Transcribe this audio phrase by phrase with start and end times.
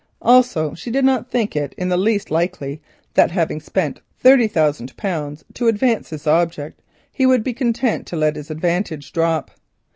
[0.23, 2.81] Also she did not think it in the least likely
[3.13, 6.81] that having spent thirty thousand pounds to advance his object,
[7.11, 9.51] he would be content to let his advantage drop.